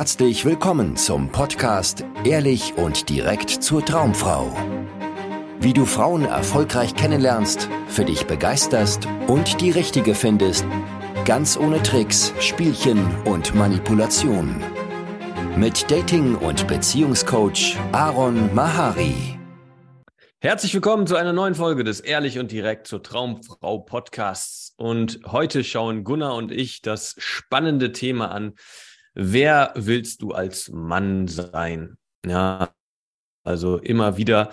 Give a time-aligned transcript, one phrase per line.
[0.00, 4.50] herzlich willkommen zum Podcast Ehrlich und direkt zur Traumfrau.
[5.60, 10.64] Wie du Frauen erfolgreich kennenlernst, für dich begeisterst und die richtige findest,
[11.26, 14.64] ganz ohne Tricks, Spielchen und Manipulation.
[15.54, 19.38] Mit Dating- und Beziehungscoach Aaron Mahari.
[20.38, 24.72] Herzlich willkommen zu einer neuen Folge des Ehrlich und Direkt zur Traumfrau Podcasts.
[24.78, 28.54] Und heute schauen Gunnar und ich das spannende Thema an.
[29.14, 31.96] Wer willst du als Mann sein?
[32.24, 32.72] Ja,
[33.44, 34.50] also immer wieder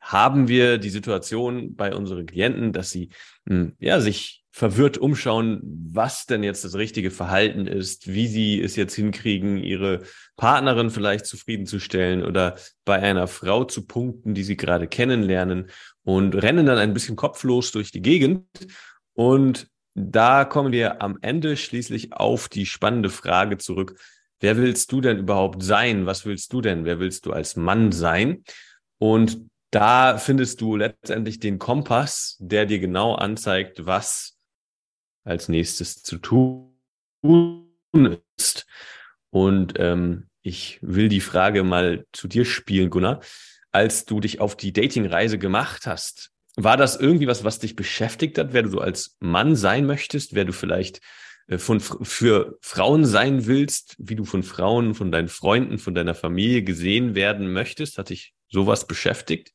[0.00, 3.10] haben wir die Situation bei unseren Klienten, dass sie
[3.46, 8.74] hm, ja sich verwirrt umschauen, was denn jetzt das richtige Verhalten ist, wie sie es
[8.74, 10.02] jetzt hinkriegen, ihre
[10.36, 15.70] Partnerin vielleicht zufriedenzustellen oder bei einer Frau zu punkten, die sie gerade kennenlernen
[16.02, 18.44] und rennen dann ein bisschen kopflos durch die Gegend.
[19.14, 23.98] Und da kommen wir am Ende schließlich auf die spannende Frage zurück.
[24.40, 26.06] Wer willst du denn überhaupt sein?
[26.06, 26.84] Was willst du denn?
[26.84, 28.44] Wer willst du als Mann sein?
[28.98, 34.36] Und da findest du letztendlich den Kompass, der dir genau anzeigt, was
[35.24, 36.72] als nächstes zu tun
[38.36, 38.66] ist.
[39.30, 43.20] Und ähm, ich will die Frage mal zu dir spielen, Gunnar.
[43.70, 46.32] Als du dich auf die Datingreise gemacht hast,
[46.64, 50.34] war das irgendwie was, was dich beschäftigt hat, wer du so als Mann sein möchtest,
[50.34, 51.00] wer du vielleicht
[51.46, 56.14] äh, von, für Frauen sein willst, wie du von Frauen, von deinen Freunden, von deiner
[56.14, 57.98] Familie gesehen werden möchtest?
[57.98, 59.52] Hat dich sowas beschäftigt?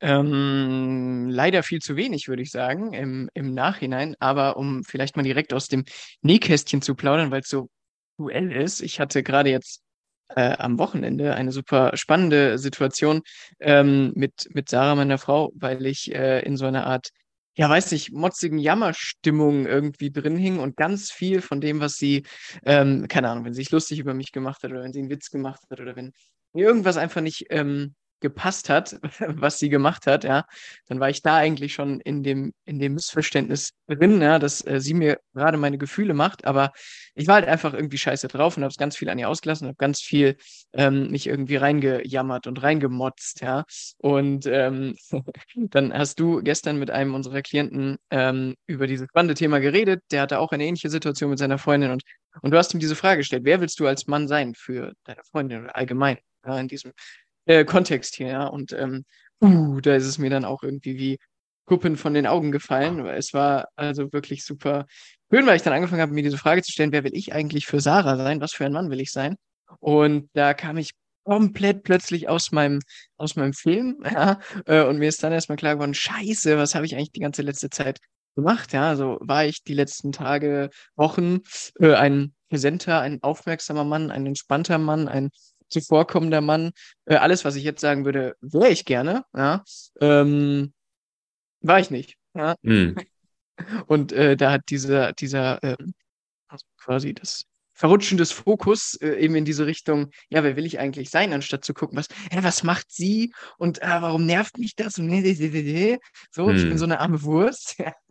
[0.00, 4.16] Ähm, leider viel zu wenig, würde ich sagen, im, im Nachhinein.
[4.18, 5.84] Aber um vielleicht mal direkt aus dem
[6.20, 7.70] Nähkästchen zu plaudern, weil es so
[8.18, 8.80] aktuell ist.
[8.80, 9.83] Ich hatte gerade jetzt
[10.28, 11.34] äh, am Wochenende.
[11.34, 13.22] Eine super spannende Situation
[13.60, 17.10] ähm, mit, mit Sarah, meiner Frau, weil ich äh, in so einer Art,
[17.56, 22.24] ja, weiß nicht, motzigen Jammerstimmung irgendwie drin hing und ganz viel von dem, was sie,
[22.64, 25.10] ähm, keine Ahnung, wenn sie sich lustig über mich gemacht hat oder wenn sie einen
[25.10, 26.12] Witz gemacht hat oder wenn
[26.52, 30.46] irgendwas einfach nicht ähm, gepasst hat, was sie gemacht hat, ja,
[30.88, 34.80] dann war ich da eigentlich schon in dem, in dem Missverständnis drin, ja, dass äh,
[34.80, 36.72] sie mir gerade meine Gefühle macht, aber
[37.14, 39.68] ich war halt einfach irgendwie scheiße drauf und habe es ganz viel an ihr ausgelassen,
[39.68, 40.36] habe ganz viel
[40.72, 43.64] ähm, mich irgendwie reingejammert und reingemotzt, ja.
[43.98, 44.96] Und ähm,
[45.54, 50.22] dann hast du gestern mit einem unserer Klienten ähm, über dieses spannende Thema geredet, der
[50.22, 52.02] hatte auch eine ähnliche Situation mit seiner Freundin und,
[52.40, 55.22] und du hast ihm diese Frage gestellt, wer willst du als Mann sein für deine
[55.30, 56.16] Freundin oder allgemein?
[56.46, 56.92] Ja, in diesem
[57.46, 58.46] äh, Kontext hier, ja.
[58.46, 59.04] Und ähm,
[59.42, 61.18] uh, da ist es mir dann auch irgendwie wie
[61.66, 63.06] Kuppen von den Augen gefallen.
[63.06, 64.86] Es war also wirklich super
[65.30, 67.66] schön, weil ich dann angefangen habe, mir diese Frage zu stellen, wer will ich eigentlich
[67.66, 68.40] für Sarah sein?
[68.40, 69.36] Was für ein Mann will ich sein?
[69.80, 70.90] Und da kam ich
[71.24, 72.80] komplett plötzlich aus meinem,
[73.16, 76.86] aus meinem Film, ja, äh, und mir ist dann erstmal klar geworden, scheiße, was habe
[76.86, 77.98] ich eigentlich die ganze letzte Zeit
[78.36, 81.40] gemacht, ja, also war ich die letzten Tage, Wochen
[81.80, 85.30] äh, ein präsenter, ein aufmerksamer Mann, ein entspannter Mann, ein
[85.82, 86.70] zuvorkommender Mann.
[87.04, 89.62] Äh, alles, was ich jetzt sagen würde, wäre ich gerne, ja.
[90.00, 90.72] Ähm,
[91.60, 92.16] war ich nicht.
[92.34, 92.56] Ja?
[92.62, 92.96] Mhm.
[93.86, 95.76] Und äh, da hat dieser, dieser äh,
[96.48, 100.78] also quasi das Verrutschen des Fokus äh, eben in diese Richtung, ja, wer will ich
[100.78, 104.76] eigentlich sein, anstatt zu gucken, was, ja, was macht sie und äh, warum nervt mich
[104.76, 104.98] das?
[104.98, 105.10] Und,
[106.30, 106.56] so, hm.
[106.56, 106.78] ich bin hm.
[106.78, 107.76] so eine arme Wurst.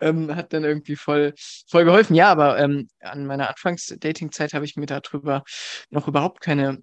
[0.00, 1.34] ähm, hat dann irgendwie voll,
[1.68, 2.14] voll geholfen.
[2.14, 5.42] Ja, aber ähm, an meiner Anfangs-Dating-Zeit habe ich mir darüber
[5.90, 6.82] noch überhaupt keine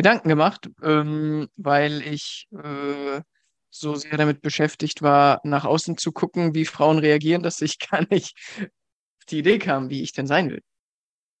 [0.00, 3.20] Gedanken gemacht, ähm, weil ich äh,
[3.68, 8.06] so sehr damit beschäftigt war, nach außen zu gucken, wie Frauen reagieren, dass ich gar
[8.08, 10.62] nicht auf die Idee kam, wie ich denn sein will.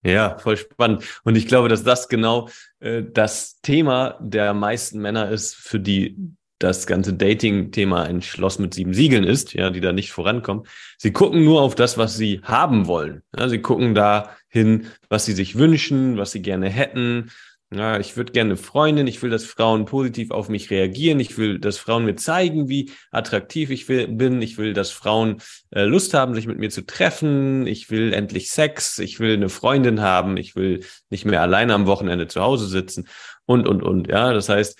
[0.02, 1.04] Ja, voll spannend.
[1.24, 2.50] Und ich glaube, dass das genau
[2.80, 8.74] äh, das Thema der meisten Männer ist, für die das ganze Dating-Thema ein Schloss mit
[8.74, 10.66] sieben Siegeln ist, ja, die da nicht vorankommen.
[10.98, 13.22] Sie gucken nur auf das, was sie haben wollen.
[13.34, 17.30] Ja, sie gucken da hin, was sie sich wünschen, was sie gerne hätten,
[17.72, 21.60] ja, ich würde gerne Freundin, ich will, dass Frauen positiv auf mich reagieren, ich will,
[21.60, 26.12] dass Frauen mir zeigen, wie attraktiv ich will, bin, ich will, dass Frauen äh, Lust
[26.12, 30.36] haben, sich mit mir zu treffen, ich will endlich Sex, ich will eine Freundin haben,
[30.36, 33.06] ich will nicht mehr alleine am Wochenende zu Hause sitzen
[33.46, 34.08] und, und, und.
[34.08, 34.76] Ja, das heißt,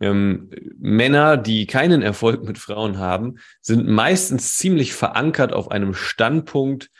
[0.00, 6.90] ähm, Männer, die keinen Erfolg mit Frauen haben, sind meistens ziemlich verankert auf einem Standpunkt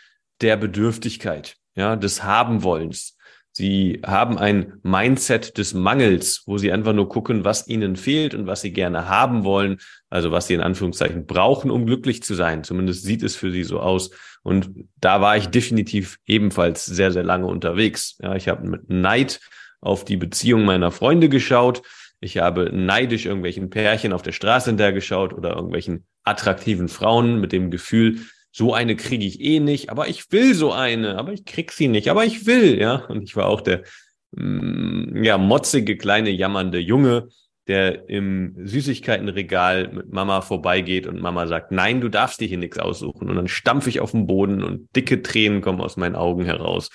[0.41, 3.16] der Bedürftigkeit, ja, des Habenwollens.
[3.57, 8.47] Sie haben ein Mindset des Mangels, wo sie einfach nur gucken, was ihnen fehlt und
[8.47, 9.79] was sie gerne haben wollen,
[10.11, 12.65] also was sie in Anführungszeichen brauchen, um glücklich zu sein.
[12.65, 14.11] Zumindest sieht es für sie so aus.
[14.43, 14.69] Und
[15.01, 18.19] da war ich definitiv ebenfalls sehr, sehr lange unterwegs.
[18.21, 19.41] Ja, ich habe mit Neid
[19.81, 21.81] auf die Beziehung meiner Freunde geschaut.
[22.21, 27.71] Ich habe neidisch irgendwelchen Pärchen auf der Straße hintergeschaut oder irgendwelchen attraktiven Frauen mit dem
[27.71, 28.19] Gefühl,
[28.57, 31.89] so eine kriege ich eh nicht, aber ich will so eine, aber ich krieg sie
[31.89, 33.05] nicht, aber ich will, ja.
[33.05, 33.83] Und ich war auch der
[34.31, 37.29] mm, ja, motzige, kleine, jammernde Junge,
[37.67, 42.79] der im Süßigkeitenregal mit Mama vorbeigeht und Mama sagt, nein, du darfst dir hier nichts
[42.79, 43.29] aussuchen.
[43.29, 46.89] Und dann stampfe ich auf den Boden und dicke Tränen kommen aus meinen Augen heraus.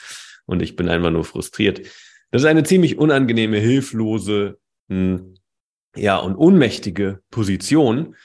[0.48, 1.82] Und ich bin einfach nur frustriert.
[2.32, 4.58] Das ist eine ziemlich unangenehme, hilflose,
[4.90, 5.36] hm,
[5.96, 8.16] ja, und ohnmächtige Position,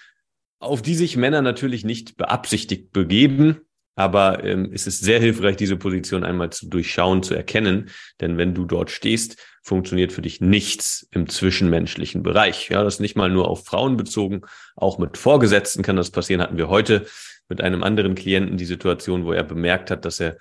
[0.58, 3.60] auf die sich Männer natürlich nicht beabsichtigt begeben,
[3.96, 7.88] aber ähm, es ist sehr hilfreich, diese Position einmal zu durchschauen, zu erkennen.
[8.20, 12.68] Denn wenn du dort stehst, funktioniert für dich nichts im zwischenmenschlichen Bereich.
[12.68, 14.42] Ja, das ist nicht mal nur auf Frauen bezogen.
[14.76, 16.42] Auch mit Vorgesetzten kann das passieren.
[16.42, 17.06] Hatten wir heute
[17.48, 20.36] mit einem anderen Klienten die Situation, wo er bemerkt hat, dass er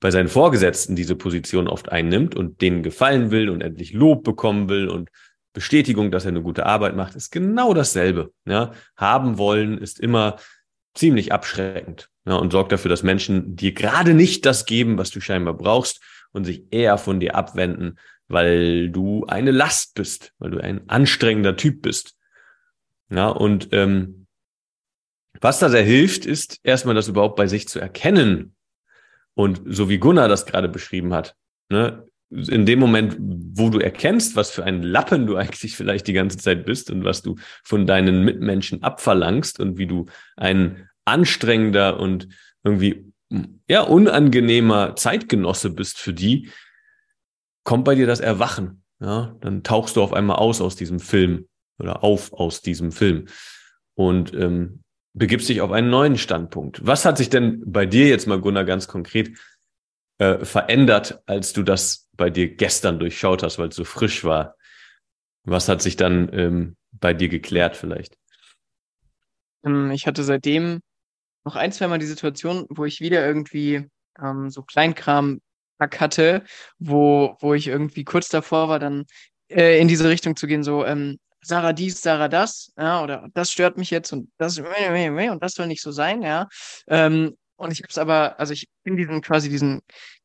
[0.00, 4.68] bei seinen Vorgesetzten diese Position oft einnimmt und denen gefallen will und endlich Lob bekommen
[4.68, 5.08] will und
[5.52, 8.32] Bestätigung, dass er eine gute Arbeit macht, ist genau dasselbe.
[8.44, 10.36] Ja, haben wollen ist immer
[10.94, 15.20] ziemlich abschreckend ja, und sorgt dafür, dass Menschen dir gerade nicht das geben, was du
[15.20, 16.00] scheinbar brauchst
[16.32, 21.56] und sich eher von dir abwenden, weil du eine Last bist, weil du ein anstrengender
[21.56, 22.16] Typ bist.
[23.10, 24.26] Ja, und ähm,
[25.40, 28.54] was da sehr hilft, ist erstmal das überhaupt bei sich zu erkennen.
[29.34, 31.36] Und so wie Gunnar das gerade beschrieben hat,
[31.68, 36.12] ne, in dem Moment, wo du erkennst, was für ein Lappen du eigentlich vielleicht die
[36.12, 41.98] ganze Zeit bist und was du von deinen Mitmenschen abverlangst und wie du ein anstrengender
[41.98, 42.28] und
[42.62, 43.12] irgendwie
[43.68, 46.50] ja unangenehmer Zeitgenosse bist für die,
[47.64, 48.82] kommt bei dir das Erwachen.
[49.00, 51.46] Ja, dann tauchst du auf einmal aus aus diesem Film
[51.78, 53.26] oder auf aus diesem Film
[53.94, 54.82] und ähm,
[55.14, 56.84] begibst dich auf einen neuen Standpunkt.
[56.84, 59.38] Was hat sich denn bei dir jetzt mal, Gunnar, ganz konkret
[60.18, 64.56] äh, verändert, als du das bei dir gestern durchschaut hast, weil es so frisch war?
[65.44, 68.18] Was hat sich dann ähm, bei dir geklärt vielleicht?
[69.64, 70.80] Ähm, ich hatte seitdem
[71.46, 73.88] noch ein, zwei Mal die Situation, wo ich wieder irgendwie
[74.22, 75.40] ähm, so Kleinkram
[75.80, 76.44] hatte,
[76.78, 79.06] wo, wo ich irgendwie kurz davor war, dann
[79.48, 83.52] äh, in diese Richtung zu gehen, so, ähm, Sarah dies, Sarah das, ja, oder das
[83.52, 86.48] stört mich jetzt und das und das soll nicht so sein, ja.
[86.88, 89.80] Ähm, und ich habe es aber, also ich bin diesen quasi diesen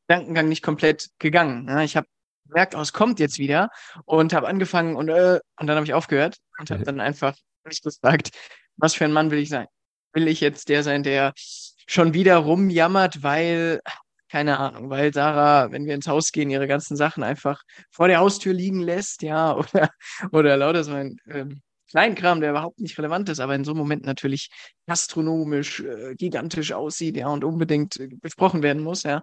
[0.07, 1.67] Gedankengang nicht komplett gegangen.
[1.67, 1.81] Ja.
[1.81, 2.07] Ich habe
[2.47, 3.69] gemerkt, oh, es kommt jetzt wieder
[4.05, 7.35] und habe angefangen und äh, und dann habe ich aufgehört und habe dann einfach
[7.65, 8.31] mich gefragt,
[8.77, 9.67] was für ein Mann will ich sein?
[10.13, 13.81] Will ich jetzt der sein, der schon wieder rumjammert, weil
[14.29, 17.61] keine Ahnung, weil Sarah, wenn wir ins Haus gehen, ihre ganzen Sachen einfach
[17.91, 19.89] vor der Haustür liegen lässt, ja, oder,
[20.31, 21.61] oder lauter so ein ähm,
[21.91, 24.49] Kleinkram, der überhaupt nicht relevant ist, aber in so einem Moment natürlich
[24.87, 29.21] gastronomisch äh, gigantisch aussieht, ja, und unbedingt äh, besprochen werden muss, ja.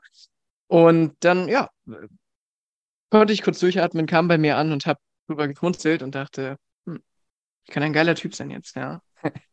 [0.70, 1.68] Und dann, ja,
[3.10, 7.02] konnte ich kurz durchatmen, kam bei mir an und habe drüber gekunstelt und dachte, hm,
[7.66, 9.02] ich kann ein geiler Typ sein jetzt, ja.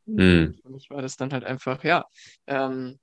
[0.05, 0.53] Mm.
[0.61, 2.05] Für mich war das dann halt einfach, ja,
[2.45, 2.99] ähm,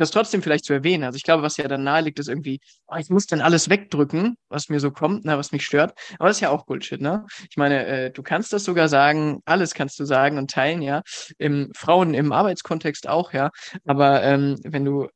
[0.00, 1.04] das trotzdem vielleicht zu erwähnen.
[1.04, 3.68] Also ich glaube, was ja dann nahe liegt, ist irgendwie, oh, ich muss dann alles
[3.68, 5.92] wegdrücken, was mir so kommt, ne, was mich stört.
[6.18, 7.26] Aber das ist ja auch Bullshit, ne?
[7.50, 11.02] Ich meine, äh, du kannst das sogar sagen, alles kannst du sagen und teilen, ja.
[11.38, 13.50] Im Frauen im Arbeitskontext auch, ja.
[13.84, 15.08] Aber ähm, wenn du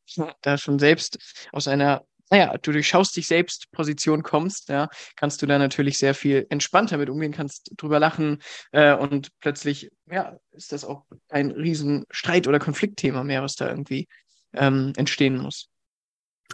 [0.42, 1.18] da schon selbst
[1.52, 6.14] aus einer naja, du durchschaust dich selbst Position kommst, ja, kannst du da natürlich sehr
[6.14, 8.38] viel entspannter mit umgehen, kannst drüber lachen
[8.72, 13.68] äh, und plötzlich, ja, ist das auch ein riesen Streit- oder Konfliktthema mehr, was da
[13.68, 14.08] irgendwie
[14.56, 15.68] ähm, entstehen muss.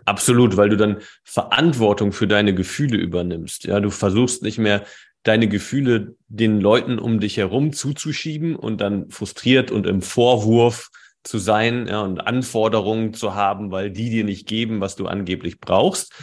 [0.05, 3.65] Absolut, weil du dann Verantwortung für deine Gefühle übernimmst.
[3.65, 4.85] Ja, du versuchst nicht mehr
[5.23, 10.91] deine Gefühle den Leuten um dich herum zuzuschieben und dann frustriert und im Vorwurf
[11.23, 15.61] zu sein ja, und Anforderungen zu haben, weil die dir nicht geben, was du angeblich
[15.61, 16.15] brauchst,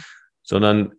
[0.42, 0.92] sondern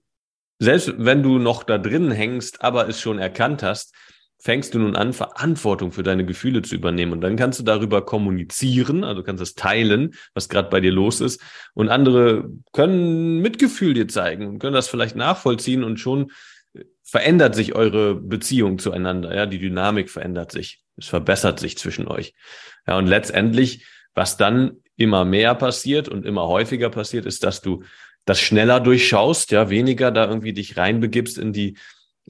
[0.60, 3.94] selbst wenn du noch da drin hängst, aber es schon erkannt hast,
[4.42, 7.12] fängst du nun an, Verantwortung für deine Gefühle zu übernehmen.
[7.12, 11.20] Und dann kannst du darüber kommunizieren, also kannst es teilen, was gerade bei dir los
[11.20, 11.42] ist.
[11.74, 16.32] Und andere können Mitgefühl dir zeigen und können das vielleicht nachvollziehen und schon
[17.04, 19.36] verändert sich eure Beziehung zueinander.
[19.36, 20.84] Ja, die Dynamik verändert sich.
[20.96, 22.34] Es verbessert sich zwischen euch.
[22.88, 27.84] Ja, und letztendlich, was dann immer mehr passiert und immer häufiger passiert, ist, dass du
[28.26, 31.78] das schneller durchschaust, ja, weniger da irgendwie dich reinbegibst in die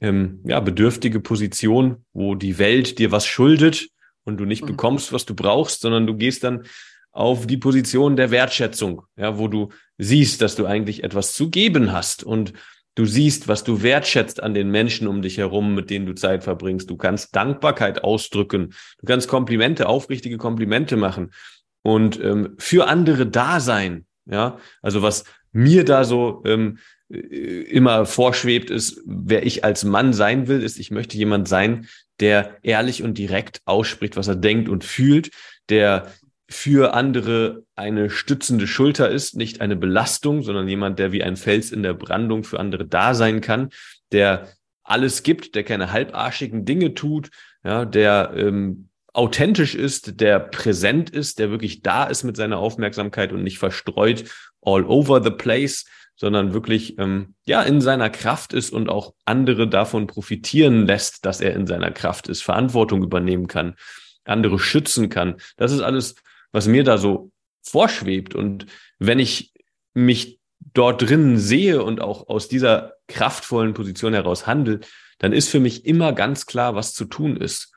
[0.00, 3.88] ähm, ja, bedürftige Position, wo die Welt dir was schuldet
[4.24, 4.68] und du nicht mhm.
[4.68, 6.64] bekommst, was du brauchst, sondern du gehst dann
[7.12, 11.92] auf die Position der Wertschätzung, ja, wo du siehst, dass du eigentlich etwas zu geben
[11.92, 12.52] hast und
[12.94, 16.44] du siehst, was du wertschätzt an den Menschen um dich herum, mit denen du Zeit
[16.44, 16.88] verbringst.
[16.88, 21.32] Du kannst Dankbarkeit ausdrücken, du kannst Komplimente, aufrichtige Komplimente machen
[21.82, 24.06] und ähm, für andere da sein.
[24.26, 30.12] Ja, also was mir da so ähm, äh, immer vorschwebt, ist, wer ich als Mann
[30.12, 31.88] sein will, ist, ich möchte jemand sein,
[32.20, 35.30] der ehrlich und direkt ausspricht, was er denkt und fühlt,
[35.68, 36.12] der
[36.48, 41.72] für andere eine stützende Schulter ist, nicht eine Belastung, sondern jemand, der wie ein Fels
[41.72, 43.70] in der Brandung für andere da sein kann,
[44.12, 44.48] der
[44.82, 47.30] alles gibt, der keine halbarschigen Dinge tut,
[47.64, 53.32] ja, der ähm, authentisch ist, der präsent ist, der wirklich da ist mit seiner Aufmerksamkeit
[53.32, 54.24] und nicht verstreut
[54.62, 55.86] all over the place,
[56.20, 61.40] sondern wirklich ähm, ja in seiner Kraft ist und auch andere davon profitieren lässt, dass
[61.40, 63.74] er in seiner Kraft ist, Verantwortung übernehmen kann,
[64.26, 65.36] andere schützen kann.
[65.56, 66.16] Das ist alles,
[66.52, 68.34] was mir da so vorschwebt.
[68.34, 68.66] Und
[68.98, 69.54] wenn ich
[69.94, 70.38] mich
[70.74, 74.80] dort drinnen sehe und auch aus dieser kraftvollen Position heraus handle,
[75.20, 77.72] dann ist für mich immer ganz klar, was zu tun ist.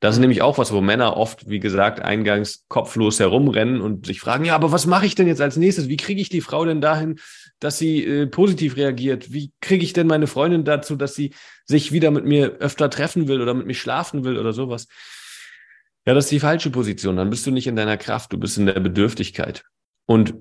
[0.00, 4.20] Das ist nämlich auch was, wo Männer oft, wie gesagt, eingangs kopflos herumrennen und sich
[4.20, 5.88] fragen, ja, aber was mache ich denn jetzt als nächstes?
[5.88, 7.18] Wie kriege ich die Frau denn dahin,
[7.58, 9.32] dass sie äh, positiv reagiert?
[9.32, 13.26] Wie kriege ich denn meine Freundin dazu, dass sie sich wieder mit mir öfter treffen
[13.26, 14.86] will oder mit mir schlafen will oder sowas?
[16.06, 17.16] Ja, das ist die falsche Position.
[17.16, 19.64] Dann bist du nicht in deiner Kraft, du bist in der Bedürftigkeit.
[20.06, 20.34] Und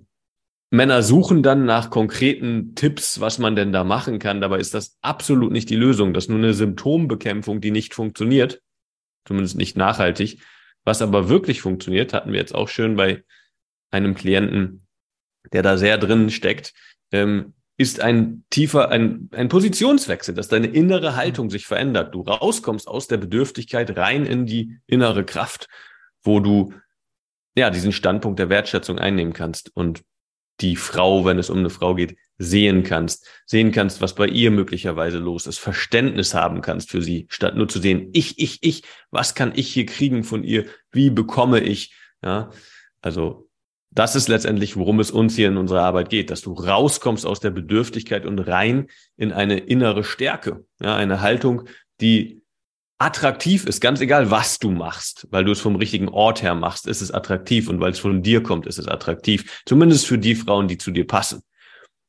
[0.70, 4.40] Männer suchen dann nach konkreten Tipps, was man denn da machen kann.
[4.40, 6.14] Dabei ist das absolut nicht die Lösung.
[6.14, 8.62] Das ist nur eine Symptombekämpfung, die nicht funktioniert
[9.28, 10.40] zumindest nicht nachhaltig.
[10.84, 13.24] Was aber wirklich funktioniert, hatten wir jetzt auch schön bei
[13.92, 14.88] einem Klienten,
[15.52, 16.74] der da sehr drin steckt,
[17.12, 22.16] ähm, ist ein tiefer, ein, ein Positionswechsel, dass deine innere Haltung sich verändert.
[22.16, 25.68] Du rauskommst aus der Bedürftigkeit rein in die innere Kraft,
[26.24, 26.74] wo du
[27.56, 30.04] ja diesen Standpunkt der Wertschätzung einnehmen kannst und
[30.62, 34.52] die Frau, wenn es um eine Frau geht, sehen kannst, sehen kannst, was bei ihr
[34.52, 38.84] möglicherweise los ist, Verständnis haben kannst für sie, statt nur zu sehen, ich, ich, ich,
[39.12, 42.52] was kann ich hier kriegen von ihr, wie bekomme ich, ja,
[43.02, 43.48] also
[43.90, 47.40] das ist letztendlich, worum es uns hier in unserer Arbeit geht, dass du rauskommst aus
[47.40, 51.64] der Bedürftigkeit und rein in eine innere Stärke, ja, eine Haltung,
[52.00, 52.44] die
[53.00, 56.88] attraktiv ist, ganz egal, was du machst, weil du es vom richtigen Ort her machst,
[56.88, 59.62] ist es attraktiv und weil es von dir kommt, ist es attraktiv.
[59.66, 61.42] Zumindest für die Frauen, die zu dir passen.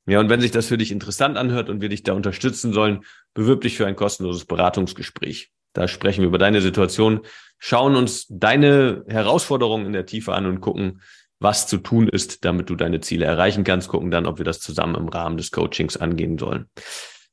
[0.08, 3.04] Ja, und wenn sich das für dich interessant anhört und wir dich da unterstützen sollen,
[3.34, 5.50] bewirb dich für ein kostenloses Beratungsgespräch.
[5.74, 7.20] Da sprechen wir über deine Situation,
[7.58, 11.02] schauen uns deine Herausforderungen in der Tiefe an und gucken,
[11.40, 14.60] was zu tun ist, damit du deine Ziele erreichen kannst, gucken dann, ob wir das
[14.60, 16.66] zusammen im Rahmen des Coachings angehen sollen.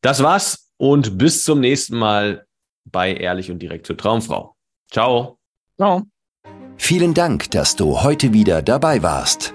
[0.01, 2.45] Das war's und bis zum nächsten Mal
[2.83, 4.55] bei Ehrlich und direkt zur Traumfrau.
[4.91, 5.39] Ciao.
[5.77, 6.03] Ciao.
[6.77, 9.54] Vielen Dank, dass du heute wieder dabei warst.